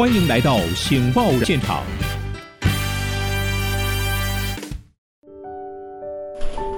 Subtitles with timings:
[0.00, 1.84] 欢迎来到《醒报》现场。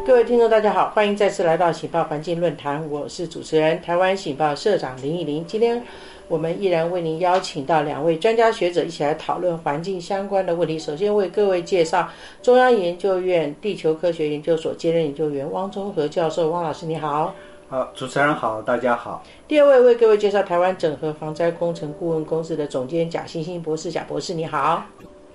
[0.04, 5.46] 各位听众，大家好，欢迎再次来到《醒报》环境论坛，我是主持人台湾《醒报》社长林依林。
[5.46, 5.80] 今天
[6.26, 10.76] 我们依然为您邀请到两位专家学者一起来讨论环境相关的问题。
[10.76, 12.08] 首先为各位介绍
[12.42, 17.32] 中央研究院地球科学研究所兼任研究员汪忠和教授，汪老师你好。
[17.72, 19.22] 好，主持人好，大家好。
[19.48, 24.84] 第二位为各位介绍台湾整合防灾工程顾问公司的总监贾欣欣博士，贾博士你好。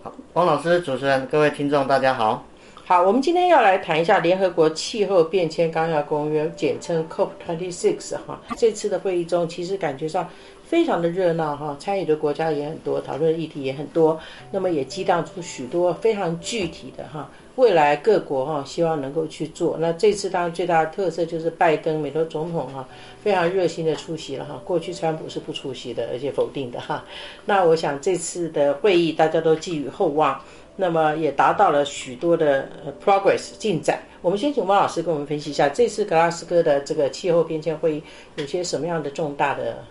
[0.04, 2.46] 好，汪老师，主持人，各位听众大家好。
[2.86, 8.40] 好，我们今天要来谈一下联合国气候变迁纲要公约，简称 COP26 哈。
[8.56, 10.30] 这次的会议中，其实感觉上
[10.64, 14.20] 非常的热闹哈，参与的国家也很多，讨论的议题也很多，
[14.52, 19.78] 那么也激荡出许多非常具体的哈，未来各国哈希望能够去做。
[19.80, 22.88] 那这次当然最大的特色就是拜登美国总统哈
[23.22, 27.04] 非常热心的出席了哈，过去川普是不出席的，而且否定的哈。
[27.46, 30.42] 那我想这次的会议大家都寄予厚望。
[30.80, 32.70] 那么也达到了许多的
[33.04, 34.00] progress 进展。
[34.22, 38.04] 我们先请汪老师跟我们分析一下这次格拉斯哥的这个气候变迁会议
[38.36, 39.84] 有些什么样的重大的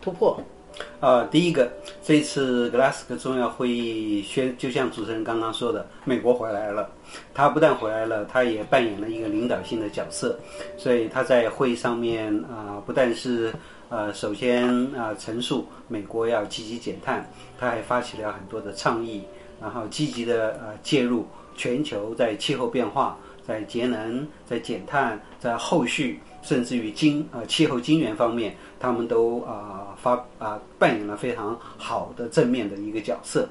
[0.00, 0.40] 突破？
[1.00, 1.70] 呃，第一个，
[2.02, 6.90] 这次格拉斯哥重要会议宣，就像主持人刚刚说的，美国回来了。
[7.32, 10.38] 他不但回来了，他也扮演了一个领导性的角色。
[10.76, 13.52] 所以他在会议上面啊，不但是
[13.88, 19.22] 呃，首先啊，陈述美国要积极减碳，他还发起了很多的倡议。
[19.60, 21.26] 然后积极的呃介入
[21.56, 33.46] 全球在气候变化、在节能、在减碳、在后续甚至于金呃气候金源方面，他们都啊发啊扮演了非常好的正面的一个角色。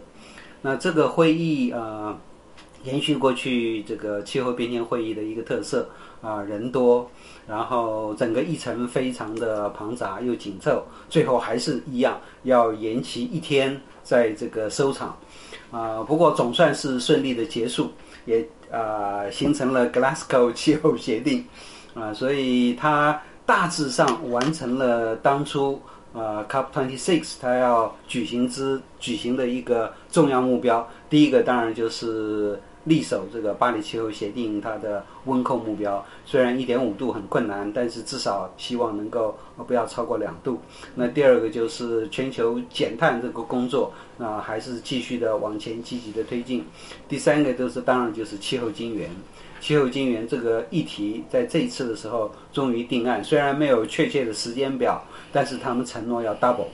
[0.63, 2.17] 那这个会议呃
[2.83, 5.87] 延续过去这个气候变迁会议的一个特色
[6.23, 7.07] 啊人多，
[7.47, 15.15] 然后整个议程非常的庞杂又紧凑，最后还是一样要延期一天在这个收场。
[15.69, 17.91] 啊，不过总算是顺利的结束，
[18.25, 21.45] 也啊形成了 Glasgow 气候协定，
[21.99, 25.81] 啊，所以它大致上完成了当初
[26.13, 30.87] 啊 COP26 它要举行之举行的一个重要目标。
[31.09, 32.59] 第一个当然就是。
[32.87, 39.37] 力守这个巴黎气候协定它的温控目标，虽然一点五度很困难，但是至少希望能够
[39.67, 40.61] 不要超过两度。
[40.95, 46.65] 那第二个就是全球减碳这个工作，那还是继续的往前积极的推进。
[47.09, 49.09] 第三个就是当然就是气候金源，
[49.59, 56.67] 气候金源这个议题在这一次的时候终于定案，虽然没有确切的时间表，但是他们承诺要 double。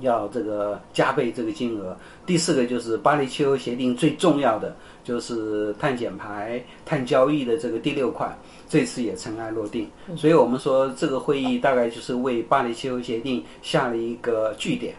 [0.00, 1.94] 要这个加倍这个金额。
[2.24, 4.74] 第四个就是巴黎气候协定最重要的
[5.04, 8.26] 就是碳减排、碳交易的这个第六块，
[8.66, 9.86] 这次也尘埃落定。
[10.16, 14.94] 所以我们说这个会议大概就是为巴黎气候协定下了一个据点。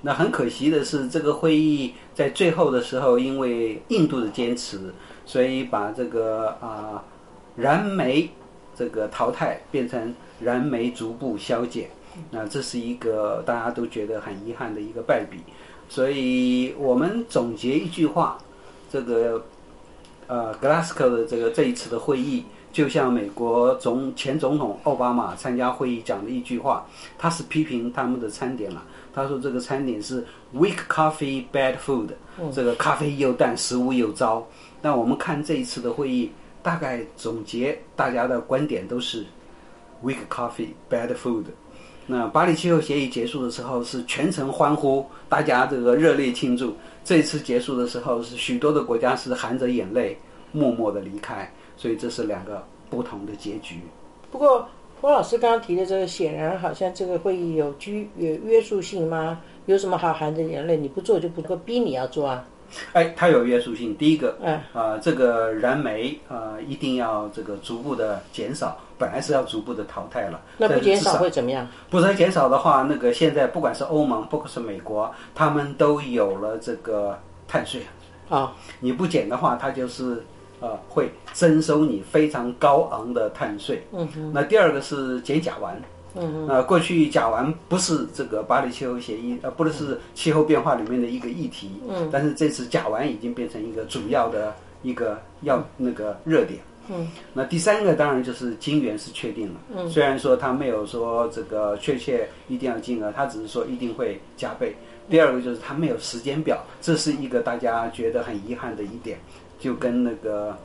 [0.00, 4.78] 那很可惜的是，这个会议在最后的时候，因为印度的坚持，
[5.26, 7.04] 所以把这个啊
[7.56, 8.30] 燃煤
[8.74, 11.90] 这个淘汰变成燃煤逐步消减。
[12.30, 15.40] 那这是一个大家都觉得很遗憾的一个败笔，
[15.86, 18.38] 所以我们总结一句话，
[18.90, 19.44] 这个
[20.26, 26.86] 呃格拉斯哥的这个这一次的会议，就像美国总前总统奥巴马参加会议讲的一句话，
[27.18, 28.82] 他是批评他们的餐点了。
[29.12, 32.08] 他说这个餐点是 weak coffee bad food，
[32.50, 34.46] 这个咖啡又淡，食物又糟。
[34.82, 36.30] 那我们看这一次的会议，
[36.62, 39.24] 大概总结大家的观点都是
[40.02, 41.44] weak coffee bad food。
[42.06, 46.72] 那巴黎气候协议结束的时候是全程欢呼，大家这个热烈庆祝。
[47.04, 50.16] 这次结束的时候是许多的国家是含着眼泪
[50.52, 53.80] 默默的离开，所以这是两个不同的结局。
[54.30, 54.68] 不过，
[55.00, 59.40] 郭老师刚刚提的这个，显然好像这个会议有拘有约束性吗？
[59.66, 60.76] 有什么好含着眼泪？
[60.76, 62.46] 你不做就不会逼你要做啊？
[62.92, 63.94] 哎，它有约束性。
[63.96, 68.78] 第一个，嗯，啊，这个燃煤啊，一定要这个逐步的减少。
[68.98, 71.68] 本来是要逐步的淘汰了，那不减少会怎么样？
[71.90, 77.82] 不是减少的话，那个现在不管是欧盟，不管是美国，他们都有了这个碳税
[78.30, 78.54] 啊。
[78.80, 80.24] 你不减的话，它就是
[80.60, 83.86] 呃会征收你非常高昂的碳税。
[83.92, 84.32] 嗯哼。
[84.32, 85.74] 那第二个是减甲烷。
[86.16, 86.48] 嗯。
[86.48, 91.70] 呃，过去甲烷不是这个巴黎气候协议呃，不是气候变化里面的一个议题。
[91.88, 92.08] 嗯。
[92.10, 96.60] 但是这次甲烷已经变成一个主要的一个要那个热点。
[96.88, 99.60] 嗯，那第三个当然就是金元是确定了。
[99.74, 104.72] 嗯，虽然说他没有说这个确切一定要金额，他只是说一定会加倍。
[105.10, 109.18] 第二个就是他没有时间表，这是一个大家觉得很遗憾的一点，
[109.58, 110.56] 就跟那个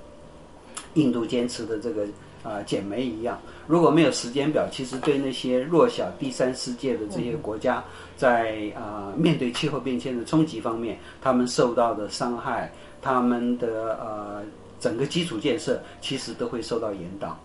[0.94, 2.06] 印度坚持的这个
[2.44, 3.39] 啊减煤一样。
[3.71, 7.81] 如果没有时间表，其实对那些弱小第三世界的这些国家，
[8.18, 12.69] 在啊面对气候变迁的冲击方面，他们受到的伤害，
[13.01, 14.41] 他们的呃
[14.77, 17.39] 整个基础建设，其实都会受到引导。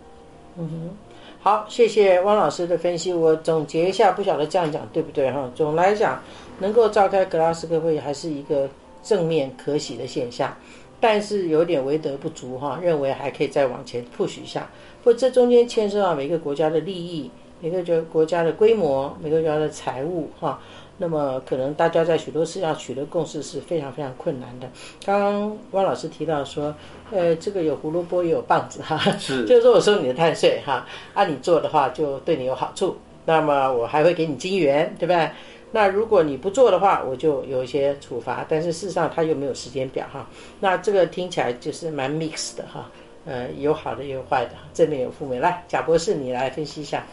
[0.58, 0.96] 嗯哼，
[1.40, 3.12] 好，谢谢汪老师的分析。
[3.12, 5.48] 我总结一下，不晓得这样讲对不对哈？
[5.54, 6.20] 总来讲，
[6.58, 8.68] 能够召开格拉斯哥会议还是一个
[9.00, 10.52] 正面可喜的现象，
[10.98, 14.68] 但是有点为德不足哈，认为还可以再往前 push 一下。
[15.06, 17.30] 不，这中间牵涉到每个国家的利益，
[17.60, 20.60] 每个国国家的规模，每个国家的财务哈。
[20.98, 24.68] 那么可能大家在许多事要取得共识是非常非常困难的。
[25.04, 26.74] 刚刚汪老师提到说，
[27.12, 35.30] 呃，这个有胡萝卜也有棒子哈，是， 就是说我收你的碳税哈，按你做的话就对你有好处，那么我还会给你金元，对不对？
[35.70, 40.28] 那如果你不做的话，我就有一些处罚，但是事实上它又没有时间表哈。
[40.58, 42.90] 那这个听起来就是蛮 mix 的哈，
[43.26, 45.40] 呃，有好的也有坏的，正面有负面。
[45.40, 47.04] 来，贾博士你来分析一下。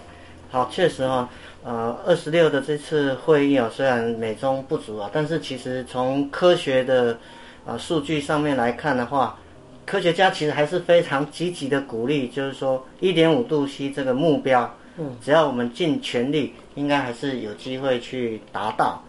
[0.49, 1.27] 好，确实哈。
[1.63, 7.17] 呃，二十六的这次会议啊，虽然美中不足啊，但是其实从科学的
[7.65, 9.39] 啊数据上面来看的话，
[9.85, 19.01] 科学家其实还是非常积极的鼓励，就是说一点五度 C 这个目标，嗯，只要我们尽全力，应该还是有机会去达到。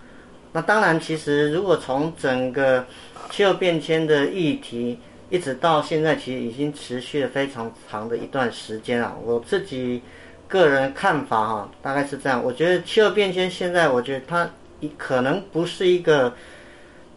[0.53, 2.87] 那当然，其实如果从整个
[3.31, 4.97] 气候变迁的议题，
[5.31, 10.03] 一直到现在，其实已经持续了非常长的一段时间啊，我自己。
[10.47, 12.41] 个人看法哈，大概是这样。
[12.45, 14.49] 我觉得气候变迁现在，我觉得它
[14.97, 16.33] 可能不是一个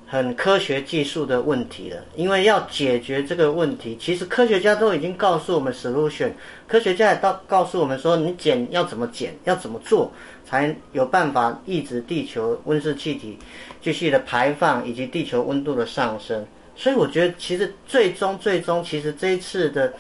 [0.08, 2.04] 很科学技术的问题了。
[2.16, 6.32] 因为要解决这个问题，其实科学家都已经告诉我们 solution。
[6.68, 10.12] 科学家也到告诉我们说，你减要怎么减，要怎么做，
[10.46, 13.38] 才有办法抑制地球温室气体
[13.82, 16.48] 继续的排放以及地球温度的上升。
[16.78, 19.92] 所以我觉得，其实最终最终，其实这一次的。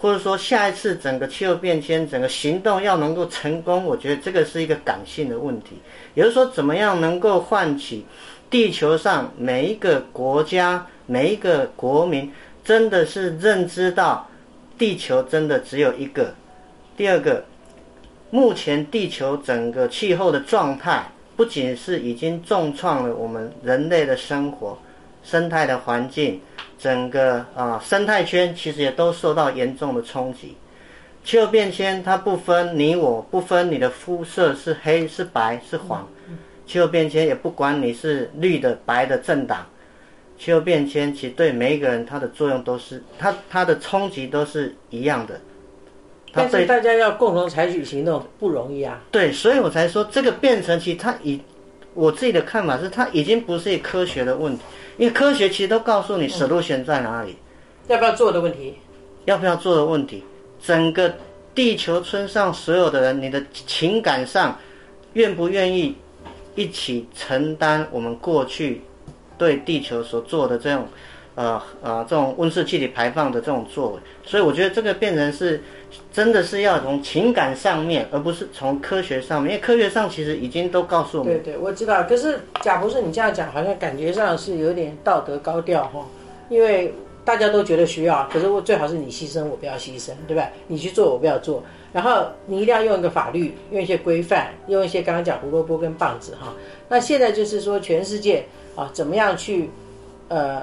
[0.00, 5.76] 或者说下一次整个气候变迁整个行动要能够成功，我觉得这个是一个感性的问题，
[6.14, 8.04] 也就是说怎么样能够唤起
[8.50, 12.28] 地球上每一个国家每一个国民
[12.64, 14.28] 真的是认知到
[14.76, 16.34] 地球真的只有一个。
[16.96, 17.44] 第二个，
[18.30, 24.76] 目前地球整个气候的状态不仅是已经重创了我们人类的生活。
[25.22, 26.40] 生态的环境，
[26.78, 30.56] 整个啊生态圈其实也都受到严重的冲击。
[31.24, 36.08] 气候变迁它不分你我，不分你的肤色是黑是白是黄，
[36.66, 39.64] 气候变迁也不管你是绿的白的政党，
[40.36, 45.40] 气候变迁其实对每一个人它的作用都是它它的冲击都是一样的。
[46.34, 48.98] 但是大家要共同采取行动不容易啊。
[49.10, 51.38] 对，所以我才说这个变成其实它已
[51.94, 54.62] 我自己的看法是它已经不是一科学的问题。
[54.98, 57.34] 因为科学其实都告诉你 solution 在哪里，
[57.88, 58.74] 要不要做的问题，
[59.24, 60.22] 要不要做的问题，
[60.62, 61.12] 整个
[61.54, 64.56] 地球村上所有的人，你的情感上
[65.14, 65.96] 愿不愿意
[66.54, 68.82] 一起承担我们过去
[69.38, 70.86] 对地球所做的这种
[71.34, 75.62] 呃呃这种温室气体排放的这种作为，所以我觉得这个变成是。
[76.10, 81.34] 真的是要从情感上面，而不是从科学上面，因为科学上其实已经都告诉我们。
[81.42, 82.04] 对对，我知道。
[82.04, 86.06] 可是贾博士，你这样讲好像感觉上是有点道德高调哈，
[86.48, 86.94] 因为
[87.26, 90.46] 大家都觉得需要，可是我最好是你牺牲，我不要牺牲，对不对？
[90.66, 91.62] 你去做，我不要做。
[91.92, 96.54] 然后你一定要用一个法律，用一些规范，用一些刚刚讲胡萝卜跟棒子哈。
[96.88, 99.68] 那现在就是说，全世界啊，怎么样去，
[100.28, 100.62] 呃，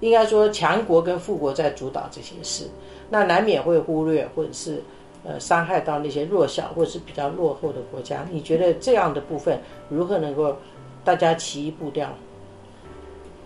[0.00, 2.68] 应该说强国跟富国在主导这些事。
[3.10, 4.82] 那难免会忽略，或者是，
[5.24, 8.26] 呃，伤害到那些弱小或者是比较落后的国家。
[8.30, 10.56] 你觉得这样的部分如何能够
[11.04, 12.08] 大家齐步调？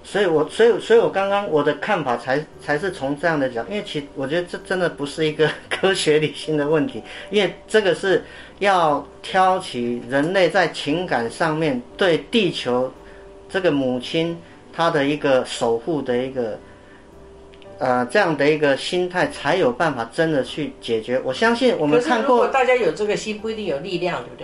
[0.05, 8.21] 所以，我所以，所以我刚刚我的看法才才是从这样的讲，因为其我觉得这真的不是一个科学理性的问题，因为这个是
[8.59, 12.93] 要挑起人类在情感上面对地球
[13.49, 14.37] 这个母亲
[14.73, 16.59] 她的一个守护的一个。
[17.79, 21.21] 呃，这样的一个心态才有办法真的去解决。
[21.25, 24.37] 我相信我们看过，大家有这个心，不一定有力量，对不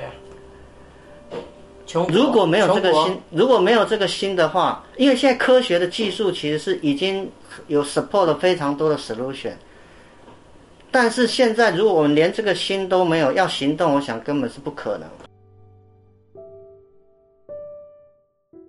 [2.09, 2.13] 对？
[2.13, 7.31] 如果没有这个心，如果没有这个心的话，因为现在科学的技术其实是已经
[7.69, 9.53] 有 support 了非常多的 solution，
[10.91, 15.09] 但是现在如果我们连这个心都没有，要行动，我想根本是不可能。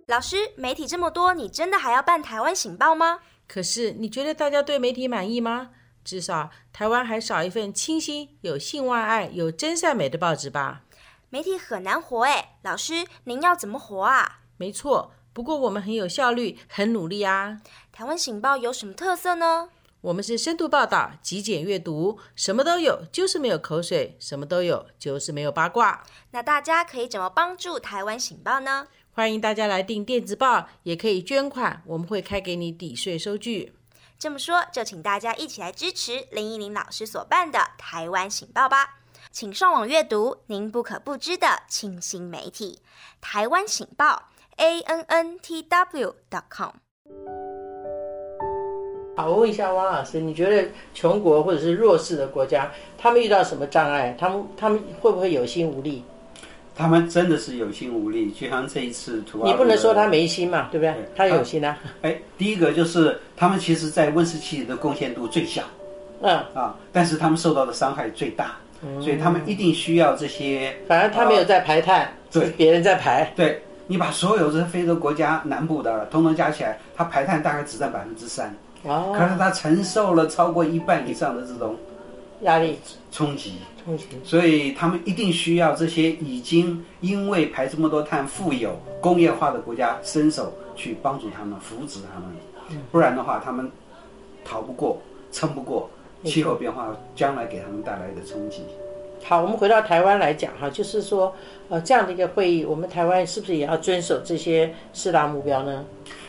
[0.10, 3.20] 老师，媒体这么多，你真的还要办台湾醒报吗？
[3.48, 5.70] 可是你觉得大家对媒体满意吗？
[6.04, 10.82] 至少台湾还少一份清新、有性外爱、有真善美的报纸吧？
[11.30, 14.40] 媒体很难活哎，老师您要怎么活啊？
[14.58, 17.62] 没错，不过我们很有效率，很努力啊。
[17.92, 19.70] 台湾醒报有什么特色呢？
[20.02, 26.04] 我们是深度报道、极简阅读，什么都有，就是没有口水；什么都有，就是没有八卦。
[26.32, 28.88] 那大家可以怎么帮助台湾醒报呢？
[29.20, 33.74] 欢迎大家来订电子报，也可以捐款，我们会开给你抵税收据。
[34.18, 39.00] 这么说，就请大家一起来支持林依林老师所办的台湾醒报吧。
[39.30, 42.80] 请上网阅读您不可不知的清新媒体——
[43.20, 46.72] 台湾醒报 a n n t w dot com。
[49.18, 54.16] 好，我问一下汪老师，你觉得穷国或者是弱势的国家，他们遇到什么障碍？
[54.18, 56.06] 他们他们会不会有心无力？
[56.80, 60.94] 他们真的是有心无力，就像这一次土你不能说他没心嘛，对不对？
[60.94, 61.78] 对他有心啊。
[62.04, 65.62] 哎，第一个就是他们其实，在温室气体的贡献度最小
[66.22, 68.56] 嗯，啊，但是他们受到的伤害最大，
[69.02, 70.74] 所以他们一定需要这些。
[70.88, 73.30] 反正他没有在排碳，对是别人在排。
[73.36, 81.76] 对你把所有这非洲国家南部的通通加起来，它排碳大概只占百分之三，哦，可是它承受了超过一半以上的这种
[82.44, 82.80] 压力
[83.12, 83.56] 冲击。
[84.24, 92.30] 所以他们一定需要这些已经因为排这么多碳富有工业化的国家伸手去帮助他们、扶植他们，
[92.92, 93.70] 不然的话，他们
[94.46, 95.90] 逃不过、撑不过
[96.24, 98.62] 气候变化将来给他们带来的冲击。
[99.24, 101.36] 好，我们回到台湾来讲哈，就是说，
[101.68, 105.86] 呃，这样的一个会议，我们台湾是不是也要遵守这些四大目标呢？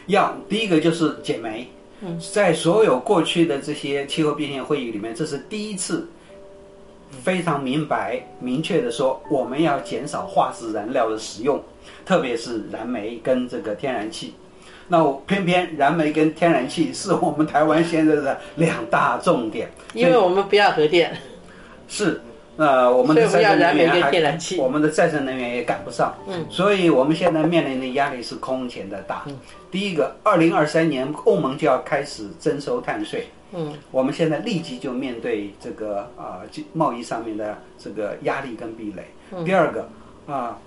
[0.07, 1.69] 要第一个就是减煤，
[2.01, 2.19] 嗯。
[2.33, 6.09] 在所有过去的这些气候变迁会议里面，这是第一次
[7.23, 11.63] 非常明白、明确的说，我们要减少化石燃料的使用，
[12.05, 14.35] 特别是燃煤跟这个天然气。
[14.89, 21.17] 那我偏偏燃煤跟天然气是我们台湾现在的两大重点，因为我们不要核电，
[21.87, 22.21] 是，
[22.61, 29.25] 呃，我们的再生能燃煤跟源还我们的再生能源也赶不上，嗯，所以我们现在面临的压力是空前的大。
[29.71, 39.43] 第一个，二零二三年欧盟就要开始征收碳税，嗯，我们现在立即就面对这个啊、经贸易上面的这个压力跟壁垒。
[39.43, 39.89] 第二个
[40.27, 40.59] 啊、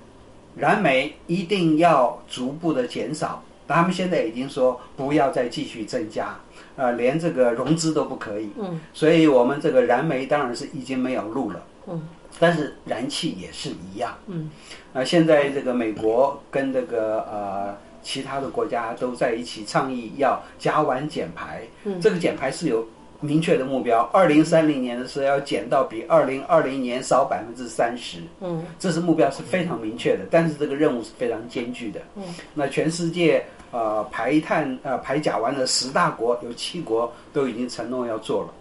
[0.56, 6.40] 燃煤一定要逐步的减少，他们现在已经说不要再继续增加，
[6.76, 8.50] 呃，连这个融资都不可以。
[8.60, 11.62] 嗯，所以我们这个燃煤当然是已经没有路了。
[11.88, 12.02] 嗯，
[12.40, 14.18] 但是燃气也是一样。
[14.28, 14.50] 嗯，
[14.94, 21.62] 啊、现在这个美国跟这个呃其他的国家都在一起倡议要甲烷减排。
[21.84, 22.86] 嗯，这个减排是有
[23.20, 28.18] 明确的目标，二零三零年的时候要减到比二零二零年少百分之三十。
[28.42, 32.02] 嗯，这是目标是非常明确的，但是这个任务是非常艰巨的。
[32.16, 32.24] 嗯，
[32.54, 38.54] 那全世界呃排碳呃排甲烷的十大国有七国都已经承诺要做了。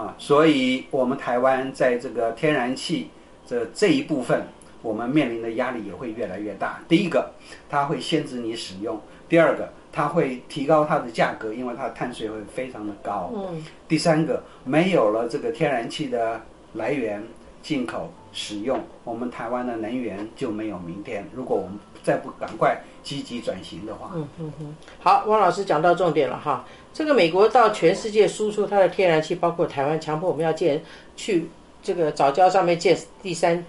[0.00, 3.10] 啊，所以我们台湾在这个天然气
[3.46, 4.42] 这这一部分，
[4.80, 6.80] 我们面临的压力也会越来越大。
[6.88, 7.30] 第一个，
[7.68, 8.96] 它会限制你使用；
[9.28, 13.30] 第二个，它会提高它的价格，因为它的碳税会非常的高。
[13.34, 16.40] 嗯，第三个，没有了这个天然气的
[16.72, 17.22] 来源、
[17.62, 21.28] 进口、使用，我们台湾的能源就没有明天。
[21.34, 26.64] 如果我们再不赶快积极转型的话，嗯嗯嗯好，汪老师讲到重点了哈。
[26.92, 30.82] 这个美国到全世界输出它的天然气，包括台湾，强迫我们要建
[31.16, 31.48] 去
[31.82, 33.64] 这个早教上面建第三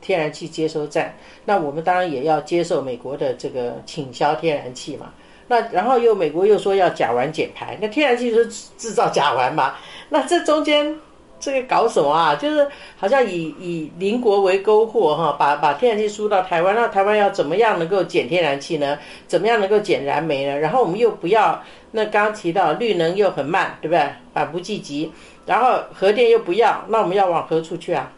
[0.00, 1.14] 天然气接收站。
[1.44, 5.12] 那我们当然也要接受美国的这个倾销天然气嘛。
[5.48, 8.46] 那然后又美国又说要甲烷减排，那天然气是
[8.76, 9.76] 制造甲烷嘛。
[10.08, 10.98] 那这中间
[11.38, 12.34] 这个搞什么啊？
[12.34, 12.66] 就是
[12.96, 18.98] 好像以以邻国为勾货哈，把把天然气输到台湾，那台湾要怎么样能够减天然气呢？
[19.26, 20.58] 怎么样能够减燃煤呢？
[20.58, 21.62] 然后我们又不要
[21.92, 24.08] 那刚刚提到绿能又很慢，对不对？
[24.32, 25.12] 反不济急，
[25.44, 28.10] 然后核电又不要，那我们要往何处去啊？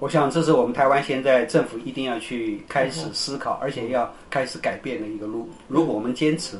[0.00, 5.48] 我想这是我们台湾现在政府一定要去开始思考，而且要开始改变的一个路。
[5.66, 6.56] 如果我们坚持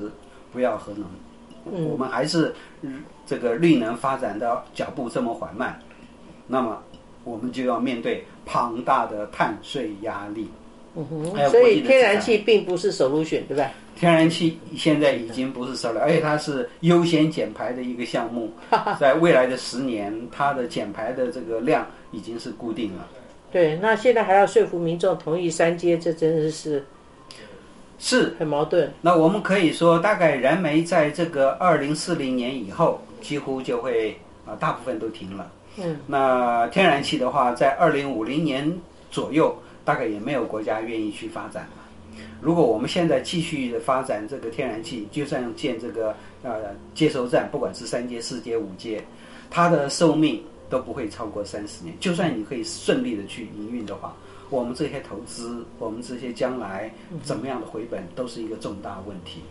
[0.53, 5.79] 不要核能，我们还是嗯这个绿能发展的脚步这么缓慢，
[6.47, 6.83] 那么
[7.25, 10.49] 我们就要面对庞大的碳税压力。
[10.97, 13.67] 嗯哼所以天然气并不是 solution，对不对？
[13.95, 18.51] 天然气现在已经不是首了，而且它是优先减排的一个项目，
[18.99, 23.07] 在未来的十年，它的减排的这个量已经是固定了。
[23.53, 26.85] 对，那现在还要说服民众同意三阶，这真的是
[27.99, 28.93] 是，很矛盾。
[29.01, 35.51] 那我们可以说，大概燃煤在这个二零四零年以后，几乎就会啊、大部分都停了。
[35.77, 38.73] 嗯，那天然气的话，在二零五零年
[39.11, 41.71] 左右，大概也没有国家愿意去发展了。
[42.41, 49.05] 如果我们现在继续的发展这个天然气，就算建这个呃接收站，不管是三阶、四阶、五阶，
[49.51, 51.95] 它的寿命都不会超过三十年。
[52.01, 54.15] 就算你可以顺利的去营运的话，
[54.51, 59.43] 我们这些投资，我们这些将来怎么样的回本，都是一个重大问题。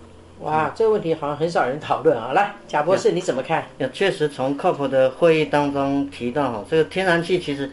[0.42, 2.32] 哇，这个问题好像很少人讨论啊。
[2.32, 3.66] 来，贾博士你怎么看？
[3.80, 7.72] 也确实从 COP 的会议当中提到哈，这个天然气其实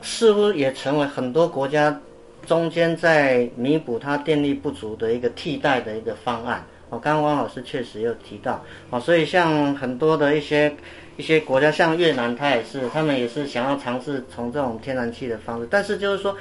[0.00, 2.00] 似乎也成为很多国家
[2.46, 6.64] 中间在弥补它电力不足的一个替代的一个方案。
[6.88, 10.74] 哦，刚刚汪老师确实有提到，哦，所以像很多的一些
[11.18, 16.34] 一些国家，像越南，它也是，他们也是想要尝试从这种天然气的方式，但是就是说。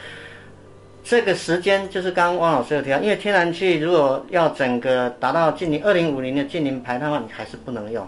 [1.04, 8.08] 这个时间就是刚刚汪老师有提到，因为天然气如果要整个达到近零二零五零的近零排碳的话，你还是不能用，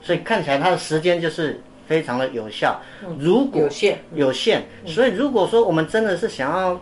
[0.00, 2.80] 所以看起来它的时间就是非常的有效。
[3.18, 6.80] 如果有限有限，所以如果说我们真的是想要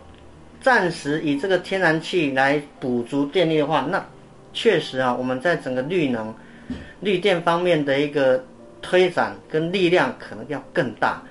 [0.60, 4.04] 暂时以这个天然气来补足电力的话，那
[4.52, 6.34] 确实啊，我们在整个绿能、
[7.00, 8.44] 绿电方面的一个
[8.82, 11.22] 推展跟力量可能要更大，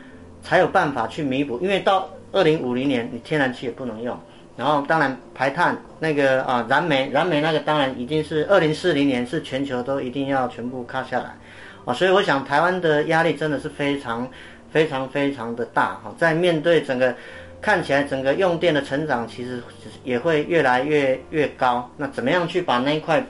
[0.41, 2.09] 才有办法去弥补，因为到。
[2.33, 4.19] 二零五零年，你天然气也不能用，
[4.57, 11.37] 然后当然排碳那个啊，燃煤，燃煤那个当然已经是二零四零年是全球都一定要全部卡下来，
[11.85, 14.27] 啊，所以我想台湾的压力真的是非常
[14.71, 17.15] 非常非常的大哈，在面对整个
[17.61, 19.61] 看起来整个用电的成长，其实
[20.03, 23.23] 也会越来越越高，那怎么样去把那一块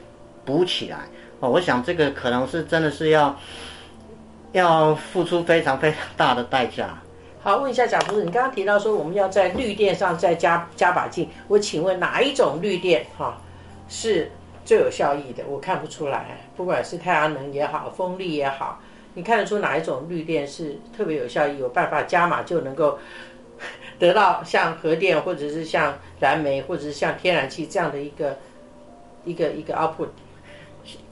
[0.45, 0.99] 补起来？
[1.41, 3.37] 哦，我想这个可能是真的是要
[4.53, 6.97] 要付出非常非常大的代价。
[7.43, 13.37] 好，问一下贾博士，你刚刚提到说我们要在绿电上再加加把劲，我请问哪一种绿电哈
[13.89, 14.31] 是
[14.63, 15.43] 最有效益的？
[15.45, 18.79] 我看不出来，不管是太阳能也好，风力也好，
[19.15, 22.97] 你看得出哪一种绿电是特别有效益，有办法加码就能够
[23.99, 28.37] 得到像核电或者是像燃煤或者是像天然气这样的一个
[29.25, 30.07] 一个一个 output？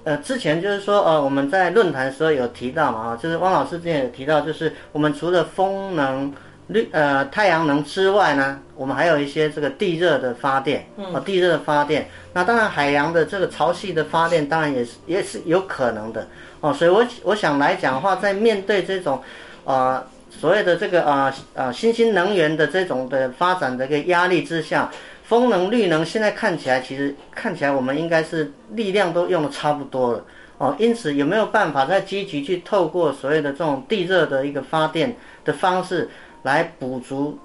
[0.04, 6.34] 呃，之前就是说，呃，我们在论坛的时候有提到嘛，啊，就是汪老师之前有提到，就是我们除了风能、
[6.68, 12.10] 绿呃太阳能之外呢，我们还有一些这个地热的发电，啊，地热的发电。
[12.34, 16.28] 那当然，海洋的这个潮汐的发电，当然也是也是有可能的，
[16.62, 19.22] 哦，所以我我想来讲的话，在面对这种，
[19.66, 24.90] 呃，所谓的这个啊啊新兴能源的这种的发展的一个压力之下。
[25.32, 30.26] 风能、绿能现在看起来，其实看起来我们应该是力量都用的差不多了
[30.58, 30.76] 哦。
[30.78, 36.10] 因此，有没有办法再积极去透过所谓的这种地热的一个发电的方式
[36.44, 37.40] 来补足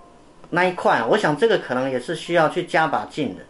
[0.51, 1.01] 那一块？
[1.09, 3.43] 我想这个可能也是需要去加把劲的。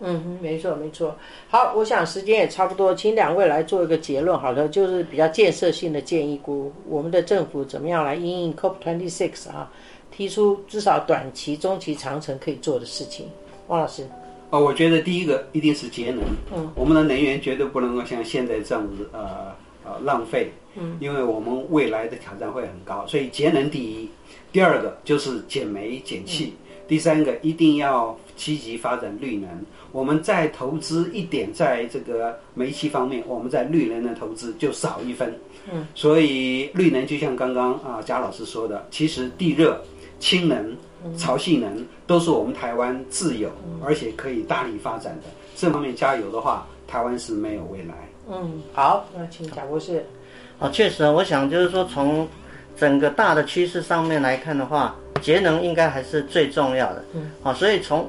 [0.00, 1.14] 嗯哼，没错没错。
[1.50, 4.40] 好，我想时间也差不多，请两位来做一个结论。
[4.40, 9.70] 好的，就是比较建设性的建议，估我们的政府怎么样来应应 COP twenty six 啊，
[10.10, 13.28] 提出至少短期、中期、长程可以做的事情。
[13.68, 14.06] 王老师，
[14.50, 16.22] 哦，我觉得第一个一定是节能。
[16.54, 20.52] 嗯，我们的能源绝对不能够像现在这样子，呃呃浪费。
[20.74, 24.08] 嗯，因为我们未来的挑战会很高，所以节能第一。
[24.50, 26.54] 第二个就是减煤减气。
[26.88, 29.48] 第三个一定要积极发展绿能。
[29.92, 35.34] 我们再投资一点在这个煤气方面，我们在绿能的投资就少一分。
[35.72, 39.80] 嗯，所以绿能就像刚刚啊贾老师说的，其实地热、
[40.22, 40.76] 氢能。
[41.18, 43.50] 潮汐能都是我们台湾自有，
[43.84, 45.24] 而且可以大力发展的。
[45.56, 47.94] 这方面加油的话，台湾是没有未来。
[48.30, 50.06] 嗯，好，那请贾博士。
[50.60, 52.28] 啊，确实啊，我想就是说，从
[52.76, 57.04] 整个大的趋势上面来看的话，节能应该还是最重要的。
[57.14, 58.08] 嗯，好，所以从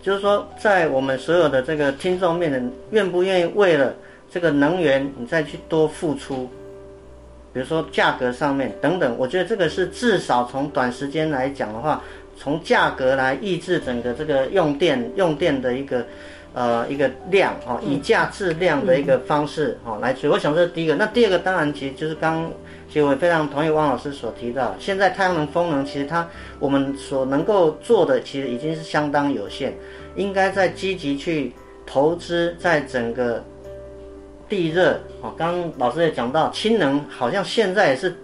[0.00, 3.94] 就是说，在我们所有的这个听众面前，愿不愿意为了
[4.30, 6.48] 这个能源，你再去多付出？
[7.52, 12.02] 比如说价格上面等等，我觉得这个是至少从短时间来讲的话。
[12.34, 16.04] 从价格来抑制整个这个用电用电的一个
[16.54, 20.94] 呃一个量哦，以价制量的一个方式哦来以我想这是第一个。
[20.96, 22.50] 那第二个当然其实就是刚，
[22.88, 26.26] 其实我非常同意汪老师所提到，现在太阳能、风能其实它
[26.58, 29.74] 我们所能够做的其实已经是相当有限，
[30.16, 31.52] 应该在积极去
[31.86, 33.44] 投资在整个
[34.52, 35.32] 地热哦。
[35.38, 38.14] 刚老师也讲到氢能，好像现在也是。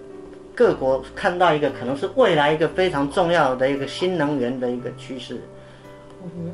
[0.58, 5.40] 各国看到一个可能是未来一个非常重要的一个新能源的一个趋势。
[6.24, 6.52] 嗯，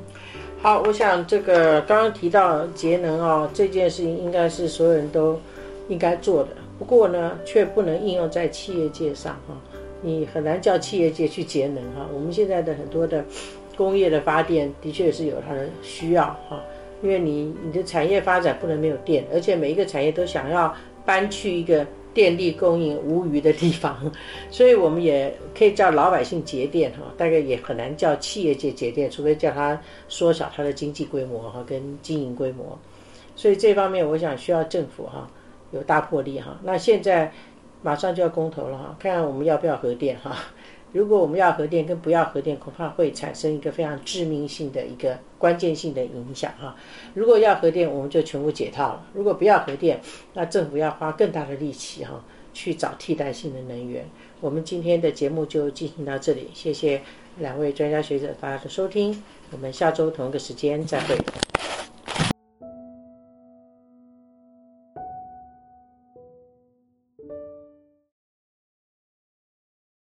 [0.60, 5.40] 好，我想这个刚刚提到节能啊，这件事情应该是所有人都
[5.88, 6.50] 应该做的。
[6.78, 9.54] 不过呢，却不能应用在企业界上哈，
[10.02, 12.06] 你很难叫企业界去节能哈。
[12.12, 13.24] 我们现在的很多的
[13.74, 16.60] 工业的发电的确是有它的需要哈，
[17.04, 20.74] 因为你你的产业发展不能没有电，而且每一个产业都想要
[21.06, 21.86] 搬去一个。
[22.14, 23.98] 电力供应无余的地方，
[24.48, 32.78] 所以我们也可以叫老百姓节电哈，大概也很难叫企业界节电，除非叫它缩小它的经济规模哈跟经营规模。
[33.34, 35.28] 所以这方面我想需要政府哈
[35.72, 36.56] 有大魄力哈。
[36.62, 37.32] 那现在
[37.82, 40.36] 马上就要公投了哈，看看我们要不要核电哈。
[40.94, 46.76] 如果我们要核电跟不要核电，恐怕会产生一个非常致命性的一个关键性的影响哈。
[47.14, 50.00] 如果要核电，我们就全部解套了；如果不要核电，
[50.34, 54.08] 那政府要花更大的力气哈，去找替代性的能源。
[54.40, 57.02] 我们今天的节目就进行到这里，谢谢
[57.40, 61.18] 两位专家学者大家的收听，我们下周同一个时间再会。